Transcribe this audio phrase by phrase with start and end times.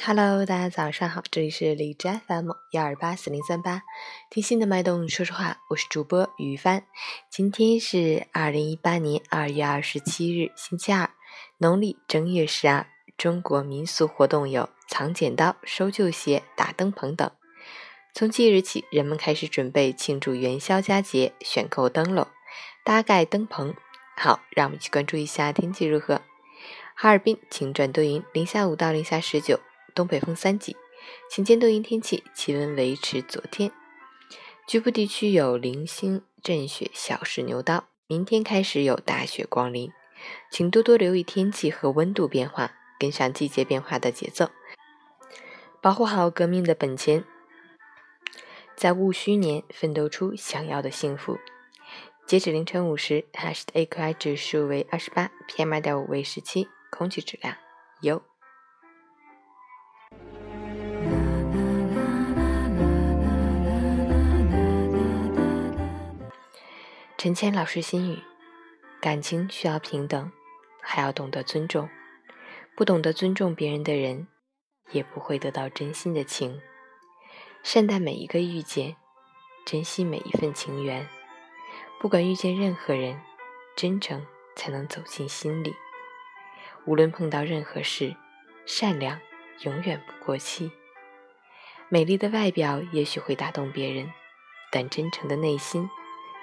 [0.00, 3.82] Hello，大家早上好，这里是荔枝 FM 幺二八四零三八，
[4.30, 6.84] 听心的脉动说说话，我是主播于帆。
[7.28, 11.10] 今天是二零一八年二月二十七日，星期二，
[11.58, 12.86] 农历正月十二。
[13.16, 17.28] 中国民俗活动有藏剪刀、收旧鞋、打灯棚等。
[18.14, 22.28] 从即日起，人们开始准备庆祝元宵佳节，选购灯笼，
[22.84, 23.74] 搭盖灯棚。
[24.16, 26.22] 好，让我们一起关注一下天气如何。
[26.94, 29.60] 哈尔滨晴转多云，零下五到零下十九。
[29.98, 30.76] 东北风三级，
[31.28, 33.72] 晴间多云天气，气温维持昨天。
[34.64, 37.88] 局部地区有零星阵雪，小试牛刀。
[38.06, 39.90] 明天开始有大雪光临，
[40.52, 44.50] 请多多留意天气和温度变化，跟上季节变化的节奏，
[45.80, 47.24] 保护好革命的本钱，
[48.76, 51.40] 在戊戌年奋斗出想要的幸福。
[52.24, 57.56] 截止凌晨五时，哈市的 AQI 指数为二十八，PM 二点五为十七，空气质量
[58.02, 58.22] 优。
[67.18, 68.22] 陈谦老师心语：
[69.00, 70.30] 感情需要平等，
[70.80, 71.88] 还要懂得尊重。
[72.76, 74.28] 不懂得尊重别人的人，
[74.92, 76.62] 也不会得到真心的情。
[77.64, 78.94] 善待每一个遇见，
[79.66, 81.08] 珍惜每一份情缘。
[82.00, 83.20] 不管遇见任何人，
[83.74, 85.74] 真诚才能走进心里。
[86.84, 88.14] 无论碰到任何事，
[88.64, 89.20] 善良
[89.62, 90.70] 永远不过期。
[91.88, 94.08] 美丽的外表也许会打动别人，
[94.70, 95.90] 但真诚的内心。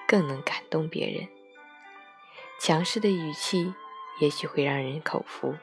[0.07, 1.27] 更能感动别人。
[2.59, 3.73] 强势的语气
[4.19, 5.55] 也许会让人口服，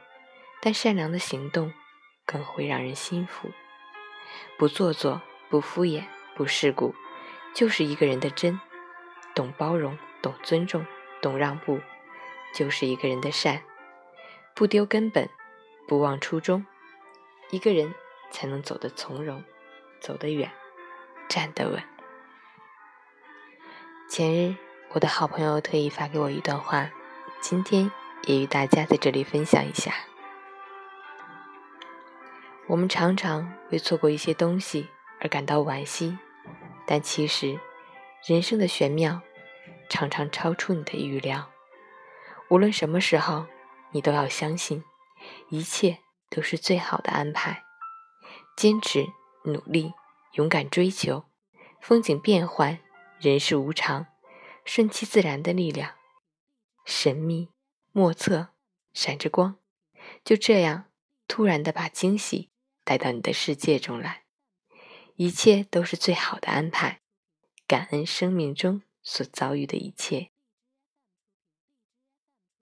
[0.60, 1.72] 但善良的行动
[2.26, 3.50] 更会让人心服。
[4.58, 6.04] 不做作，不敷衍，
[6.34, 6.94] 不世故，
[7.54, 8.60] 就是一个人的真。
[9.34, 10.84] 懂包容，懂尊重，
[11.22, 11.80] 懂让步，
[12.54, 13.62] 就是一个人的善。
[14.54, 15.30] 不丢根本，
[15.88, 16.66] 不忘初衷，
[17.50, 17.94] 一个人
[18.30, 19.42] 才能走得从容，
[20.00, 20.52] 走得远，
[21.28, 21.91] 站得稳。
[24.14, 24.54] 前日，
[24.90, 26.90] 我的好朋友特意发给我一段话，
[27.40, 27.90] 今天
[28.24, 29.90] 也与大家在这里分享一下。
[32.66, 34.86] 我们常常为错过一些东西
[35.22, 36.18] 而感到惋惜，
[36.86, 37.58] 但其实，
[38.26, 39.22] 人生的玄妙
[39.88, 41.48] 常常超出你的预料。
[42.50, 43.46] 无论什么时候，
[43.92, 44.84] 你都要相信，
[45.48, 47.62] 一切都是最好的安排。
[48.58, 49.06] 坚持、
[49.44, 49.94] 努力、
[50.32, 51.24] 勇敢追求，
[51.80, 52.78] 风景变幻。
[53.22, 54.08] 人世无常，
[54.64, 55.94] 顺其自然的力量，
[56.84, 57.50] 神秘
[57.92, 58.48] 莫测，
[58.92, 59.60] 闪着光，
[60.24, 60.86] 就这样
[61.28, 62.50] 突然的把惊喜
[62.82, 64.24] 带到你的世界中来，
[65.14, 67.00] 一切都是最好的安排，
[67.68, 70.31] 感恩生命中所遭遇的一切。